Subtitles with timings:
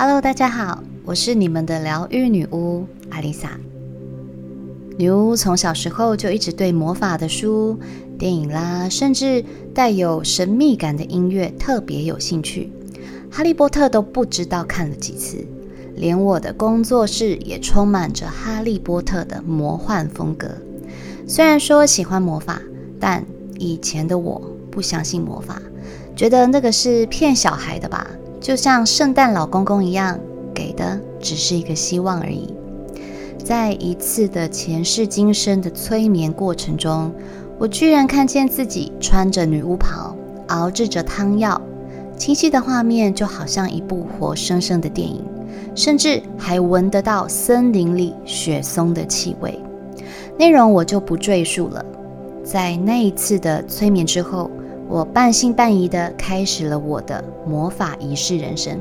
[0.00, 3.58] Hello，大家好，我是你们的疗愈女巫阿丽萨。
[4.96, 7.76] 女巫从小时候就一直对魔法的书、
[8.16, 12.72] 电影啦，甚至带有神秘感的音乐特别有兴趣。
[13.28, 15.44] 哈利波特都不知道看了几次，
[15.96, 20.48] 连我的工作室也充满着哈利波特的魔幻风格。
[21.26, 22.62] 虽然说喜欢魔法，
[23.00, 23.26] 但
[23.58, 25.60] 以前的我不相信魔法，
[26.14, 28.06] 觉得那个是骗小孩的吧。
[28.40, 30.18] 就像圣诞老公公一样，
[30.54, 32.54] 给的只是一个希望而已。
[33.44, 37.12] 在一次的前世今生的催眠过程中，
[37.58, 40.14] 我居然看见自己穿着女巫袍，
[40.48, 41.60] 熬制着汤药，
[42.16, 45.24] 清晰的画面就好像一部活生生的电影，
[45.74, 49.58] 甚至还闻得到森林里雪松的气味。
[50.38, 51.84] 内容我就不赘述了。
[52.44, 54.50] 在那一次的催眠之后。
[54.88, 58.78] 我半信半疑地开始了我的魔法仪式人生。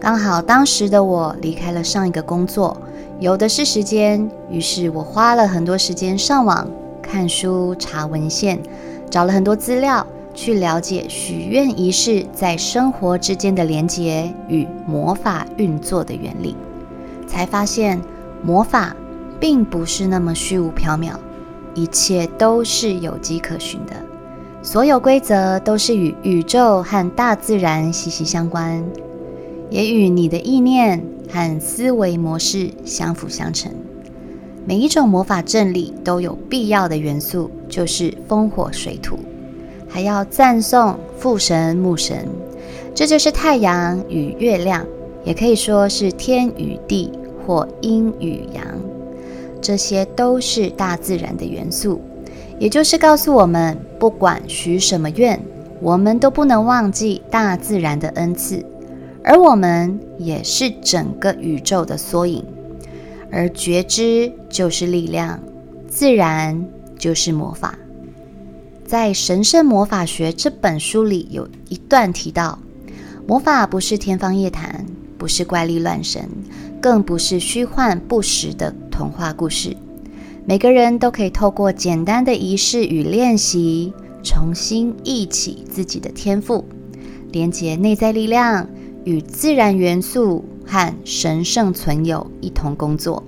[0.00, 2.76] 刚好当时的我离开了上一个工作，
[3.18, 6.70] 有的是时间，于是我花了很多时间上网
[7.02, 8.60] 看书、查文献，
[9.10, 16.56] 找了很多资料，去了解许愿仪式在生活之间的连结与魔法运作的原理，
[17.26, 18.00] 才发现
[18.40, 18.94] 魔法
[19.40, 21.14] 并不是那么虚无缥缈，
[21.74, 23.94] 一切都是有迹可循的。
[24.64, 28.80] 所有规则都是与宇宙和大自然息息相关，
[29.70, 33.72] 也与你的意念和思维模式相辅相成。
[34.64, 39.18] 每一种魔法阵里都有必要的元素，就是风、火、水、土，
[39.88, 42.28] 还要赞颂父神、母神，
[42.94, 44.86] 这就是太阳与月亮，
[45.24, 47.10] 也可以说是天与地
[47.44, 48.64] 或阴与阳，
[49.60, 52.00] 这些都是大自然的元素。
[52.62, 55.40] 也就是告诉我们，不管许什么愿，
[55.80, 58.64] 我们都不能忘记大自然的恩赐，
[59.24, 62.44] 而我们也是整个宇宙的缩影。
[63.32, 65.40] 而觉知就是力量，
[65.88, 66.64] 自然
[66.96, 67.76] 就是魔法。
[68.86, 72.60] 在《神圣魔法学》这本书里，有一段提到，
[73.26, 74.86] 魔法不是天方夜谭，
[75.18, 76.28] 不是怪力乱神，
[76.80, 79.76] 更不是虚幻不实的童话故事。
[80.44, 83.92] 每个人都可以透过简单的仪式与练习，
[84.24, 86.64] 重新忆起自己的天赋，
[87.30, 88.68] 连接内在力量，
[89.04, 93.22] 与自然元素和神圣存有一同工作。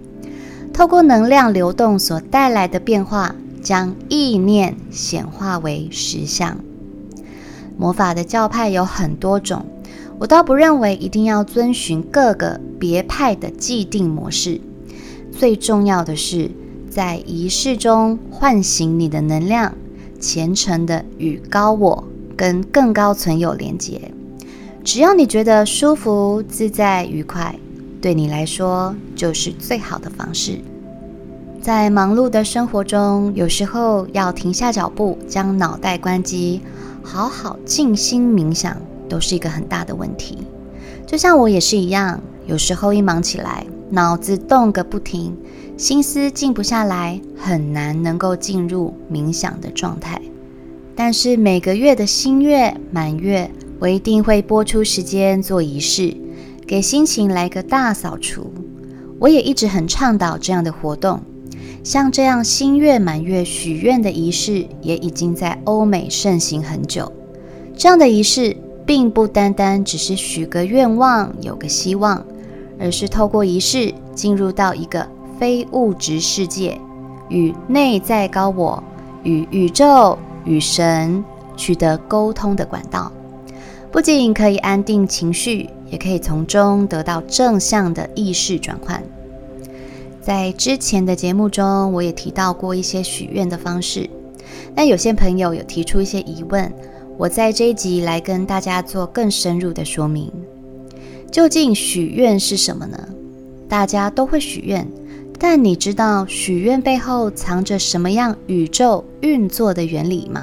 [0.73, 6.59] 透过能量流动所带来的变化，将意念显化为实相。
[7.79, 9.65] 魔法的教派有很多种，
[10.19, 14.61] 我倒不认为一定要遵循各个别派的既定模式。
[15.31, 16.51] 最重要的是。
[16.94, 19.75] 在仪式中唤醒你的能量，
[20.21, 22.05] 虔诚的与高我
[22.37, 24.12] 跟更高存有连接。
[24.84, 27.59] 只要你觉得舒服、自在、愉快，
[28.00, 30.60] 对你来说就是最好的方式。
[31.60, 36.61] 在忙碌的生活中，有时候要停下脚步，将脑袋关机，
[37.03, 38.76] 好好静心冥想，
[39.09, 40.38] 都是一个很大的问题。
[41.05, 45.37] 就像我也是一样，有时候一忙起来，脑子动个不停。
[45.77, 50.21] 心思静不下来，很难能够进入冥想的状态。
[50.95, 56.17] 但是每个月的新月、满月，我一定会拨出时间做仪式，
[56.65, 58.53] 给心情来个大扫除。
[59.19, 61.21] 我也一直很倡导这样的活动。
[61.83, 67.12] 像这样新月、满月许愿的仪式，也已经在欧美盛行很久。
[67.77, 68.56] 这样的仪式，
[68.87, 72.25] 并不单单只是许个愿望、有个希望，
[72.79, 75.05] 而是透过仪式进入到一个。
[75.39, 76.78] 非物质世界
[77.28, 78.83] 与内在高我、
[79.22, 81.25] 与宇宙、与神
[81.56, 83.11] 取得沟通的管道，
[83.91, 89.03] 不仅可以安定情绪，也可以从中得到正向的意识转换。
[90.21, 94.09] 在之前的节目中，我也提到过一些许愿的方式。
[94.75, 96.73] 那有些朋友有提出一些疑问，
[97.17, 100.32] 我在这一集来跟大家做更深入的说明。
[101.31, 102.99] 究竟许愿是什么呢？
[103.69, 104.87] 大家都会许愿。
[105.46, 110.43] 但你知道许愿背后藏着什么样宇宙运作的原理吗？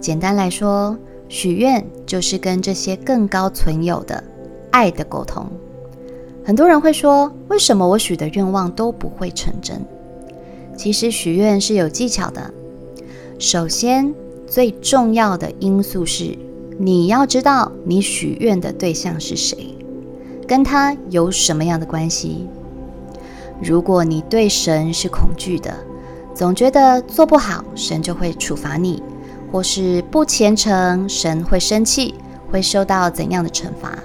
[0.00, 0.96] 简单来说，
[1.28, 4.22] 许愿就是跟这些更高存有的
[4.70, 5.44] 爱的沟通。
[6.44, 9.84] 很多人会说，为什么我许的愿望都不会成真？
[10.76, 12.54] 其实许愿是有技巧的。
[13.40, 14.14] 首先，
[14.46, 16.38] 最重要的因素是
[16.78, 19.74] 你要知道你许愿的对象是谁，
[20.46, 22.46] 跟他有什么样的关系。
[23.62, 25.74] 如果你对神是恐惧的，
[26.34, 29.02] 总觉得做不好，神就会处罚你，
[29.50, 32.14] 或是不虔诚，神会生气，
[32.50, 33.98] 会受到怎样的惩罚？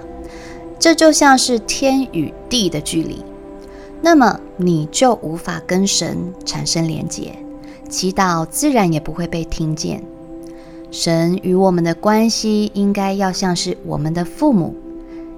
[0.78, 3.24] 这就像是天与地的距离，
[4.00, 7.34] 那么你就无法跟神产生连结，
[7.88, 10.02] 祈祷自然也不会被听见。
[10.90, 14.74] 神与我们的关系应该要像是我们的父母，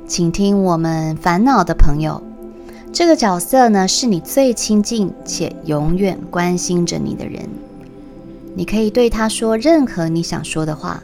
[0.07, 2.23] 请听我们烦恼的朋友。
[2.93, 7.49] 这个角色呢，是你最亲近且永远关心着你的人。
[8.55, 11.03] 你可以对他说任何你想说的话。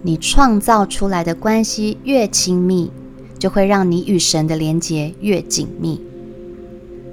[0.00, 2.90] 你创造出来的关系越亲密。
[3.38, 6.00] 就会让你与神的连结越紧密。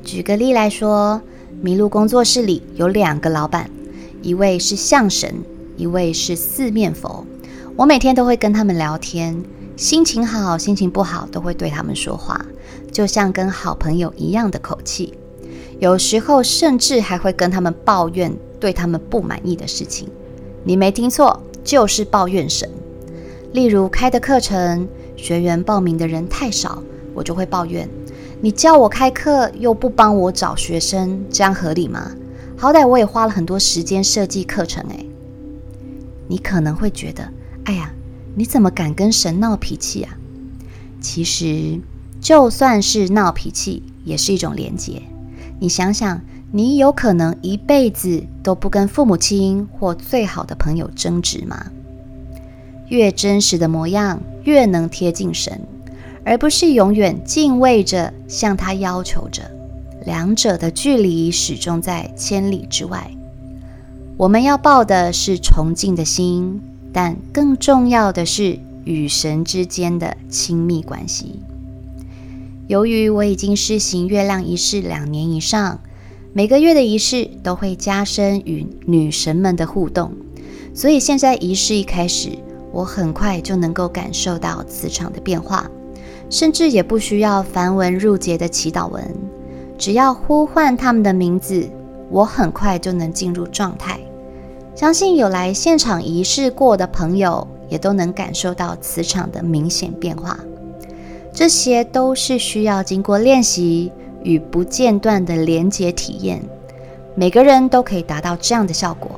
[0.04, 1.22] 举个例来说，
[1.64, 3.70] 麋鹿工作室里有两个老板，
[4.24, 5.32] 一位是象神，
[5.78, 7.24] 一位是四面佛。
[7.76, 9.40] 我每天都会跟他们聊天，
[9.76, 12.46] 心情好、心情不好都会对他们说话，
[12.92, 15.14] 就像跟好朋友一样的口气。
[15.80, 20.08] 有时候甚至还会跟他们抱怨对他们不满意的事情。
[20.64, 22.70] 你没听错，就是抱怨神。
[23.52, 24.88] 例如开的课程。
[25.18, 26.84] 学员报名的人太少，
[27.14, 27.90] 我就会抱怨：
[28.42, 32.12] 你叫我开课又不帮我找学生，这样合理吗？
[32.58, 35.10] 好歹我也花了很多时间设计课程诶。
[36.28, 37.24] 你可能会觉得：
[37.64, 37.94] 哎呀，
[38.36, 40.18] 你怎么敢跟神闹脾气啊？
[41.02, 41.80] 其实，
[42.22, 45.02] 就算是闹脾气，也是一种连结。
[45.60, 46.22] 你想想，
[46.52, 51.66] 你有可能一辈子都不跟父母亲或最好的朋友争执吗？
[52.90, 54.22] 越真实的模样。
[54.46, 55.60] 越能贴近神，
[56.24, 59.42] 而不是永远敬畏着向他要求着，
[60.06, 63.10] 两者的距离始终在千里之外。
[64.18, 66.62] 我们要抱的是崇敬的心，
[66.96, 71.42] 但更重要的是与神之间的亲密关系。
[72.68, 75.82] 由于我已经施行月亮仪式两年以上，
[76.32, 80.14] 每个月的仪式都会加深与女神们的互动，
[80.74, 82.30] 所以现在仪式一开始。
[82.72, 85.70] 我很快就能够感受到磁场的变化，
[86.30, 89.04] 甚至也不需要繁文缛节的祈祷文，
[89.78, 91.70] 只要呼唤他们的名字，
[92.10, 93.95] 我很快就能进入状态。
[94.76, 100.38] 相信有来现场仪式过的朋友，也都能感受到磁场的明显变化。
[101.32, 103.90] 这些都是需要经过练习
[104.22, 106.42] 与不间断的连接体验，
[107.16, 109.18] 每个人都可以达到这样的效果。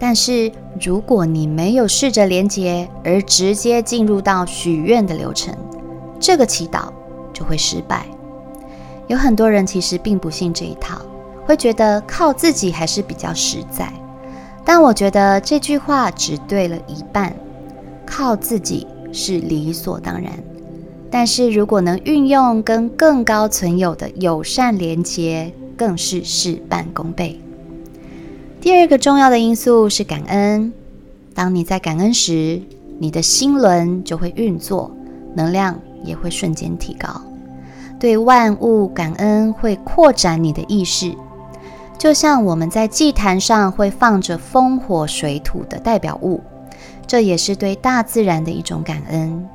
[0.00, 0.50] 但是，
[0.80, 5.54] 如果你没有试着连接，而直接进入到许愿的流程，
[6.18, 6.88] 这个祈祷
[7.32, 8.04] 就会失败。
[9.06, 11.00] 有很多人其实并不信这一套，
[11.46, 13.92] 会觉得靠自己还是比较实在。
[14.64, 17.34] 但我觉得这句话只对了一半，
[18.06, 20.32] 靠自己是理所当然。
[21.10, 27.40] 但是如果能运用跟更高存有的友善连接，更是事半功倍。
[28.60, 30.72] 第二个重要的因素是感恩。
[31.34, 32.60] 当你在感恩时，
[32.98, 34.94] 你的心轮就会运作，
[35.34, 37.20] 能量也会瞬间提高。
[37.98, 41.12] 对万物感恩会扩展你的意识，
[42.00, 46.40] 就像我们在祭坛上会放着风、火、水、土的代表物，
[47.06, 49.46] 这也是对大自然的一种感恩。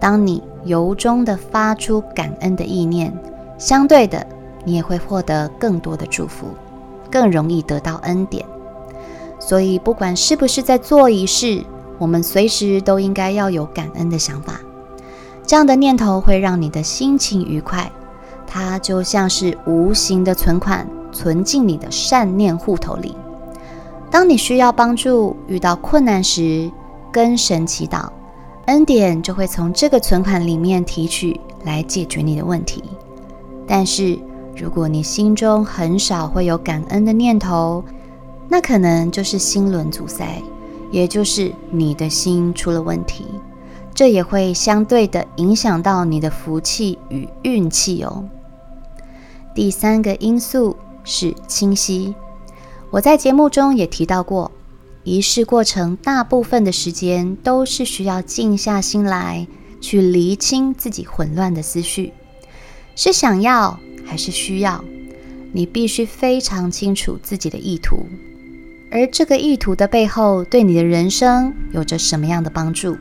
[0.00, 3.12] 当你由衷的发出感恩的意念，
[3.58, 4.26] 相对的，
[4.64, 6.46] 你也会获得更多的祝福。
[7.10, 8.42] 更容易得到恩典，
[9.38, 11.62] 所以不管是不是在做仪式，
[11.98, 14.58] 我们随时都应该要有感恩的想法。
[15.46, 17.92] 这样的念头会让你的心情愉快，
[18.46, 23.14] 它就像是无形的存款，存进你的善念户头里。
[24.10, 26.70] 当你需要帮助、遇到困难时，
[27.12, 28.08] 跟神祈祷，
[28.66, 32.82] 恩典就会从这个存款里面提取来解决你的问题。
[33.66, 34.18] 但是，
[34.56, 37.84] 如果你心中很少会有感恩的念头，
[38.48, 40.42] 那可能就是心轮阻塞，
[40.90, 43.26] 也就是你的心出了问题。
[43.94, 48.24] 这也会相对的影响到你的福气与运气哦。
[49.54, 52.14] 第三个因素是清晰。
[52.90, 54.50] 我在节目中也提到过，
[55.04, 59.46] 仪式过程大部分的时间都是需要静下心来，
[59.80, 62.12] 去厘清自己混乱的思绪，
[62.94, 63.78] 是想要。
[64.04, 64.84] 还是需要
[65.52, 68.04] 你必须非常清楚自己的意图，
[68.90, 72.98] 而这个意图的背后对你的人生有着什么样的帮助？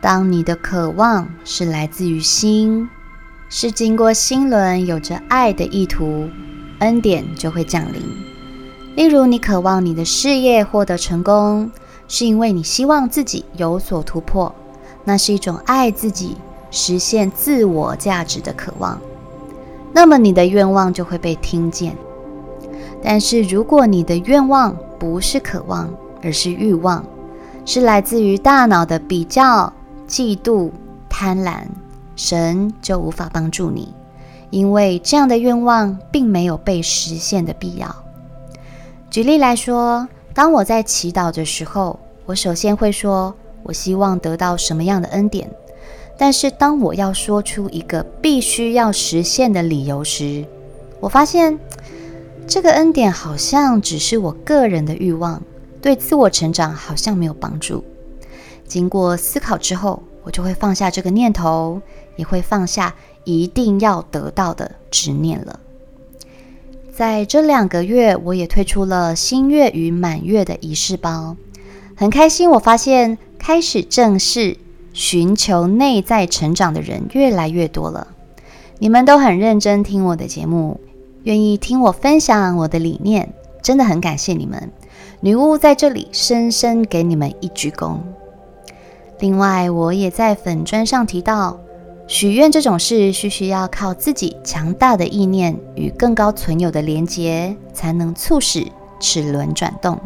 [0.00, 2.88] 当你的渴望是来自于心，
[3.48, 6.30] 是经过心轮有着爱的意图，
[6.82, 8.02] 恩典就会降临。
[8.94, 11.70] 例如，你渴望你的事业获得成功，
[12.08, 14.54] 是因为你希望自己有所突破，
[15.04, 16.36] 那是一种爱自己、
[16.70, 19.00] 实现自我价值的渴望。
[19.92, 21.96] 那么你的愿望就会被听见。
[23.02, 25.88] 但是如果你的愿望不是渴望，
[26.22, 27.04] 而是欲望，
[27.64, 29.72] 是来自于大脑的比较、
[30.06, 30.70] 嫉妒、
[31.08, 31.62] 贪婪，
[32.14, 33.94] 神就无法帮助你，
[34.52, 38.04] 因为这样的愿望并没有被实现的必要。
[39.10, 45.50] 举例来说，当我在祈祷的时候，我首先会说：“我希望得到什么样的恩典。”
[46.18, 50.44] 但是当我要说出一个必须要实现的理由时，
[51.00, 51.58] 我发现
[52.46, 55.42] 这个恩典好像只是我个人的欲望，
[55.80, 57.82] 对自我成长好像没有帮助。
[58.66, 61.80] 经过思考之后，我就会放下这个念头，
[62.16, 65.60] 也会放下一定要得到的执念了。
[66.94, 71.36] 在这两个月，我也推出了新月与满月的仪式包，
[71.96, 72.50] 很开心。
[72.50, 74.58] 我发现开始正式
[74.92, 78.08] 寻求内在成长的人越来越多了。
[78.78, 80.80] 你们都很认真听我的节目，
[81.22, 84.70] 愿意听我分享我的理念，真的很感谢你们。
[85.20, 87.96] 女巫在这里深深给你们一鞠躬。
[89.22, 91.56] 另外，我也在粉砖上提到，
[92.08, 98.66] 许愿这种事，需需要靠自己强大的意念与更高存有的连结，才能促使
[98.98, 99.96] 齿轮转动，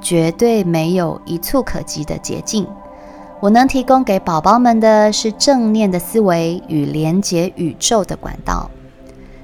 [0.00, 2.64] 绝对没有一蹴可及的捷径。
[3.40, 8.70] 我能提供给宝宝们的是正念的思维与连接宇宙的管道，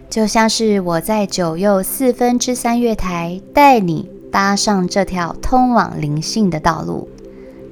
[0.09, 7.09] 就像是我在九又四分之三月台带你搭上这条通往灵性的道路。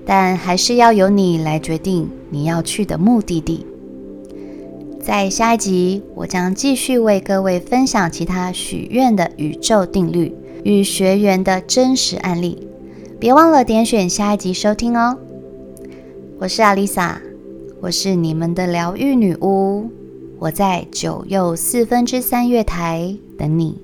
[0.04, 3.66] 但还是要由你来决定你要去的目的地。
[5.00, 12.68] 在下一集，我将继续为各位分享其他许愿的宇宙定律与学员的真实案例。
[13.18, 15.18] 别忘了点选下一集收听哦。
[16.38, 17.20] 我是阿丽萨，
[17.80, 19.88] 我是你们的疗愈女巫，
[20.38, 23.78] 我在九又四分之三月台等你。